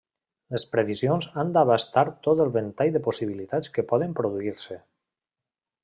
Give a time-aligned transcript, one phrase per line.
[0.53, 4.81] Les previsions han d'abastar tot el ventall de possibilitats que poden produir-se.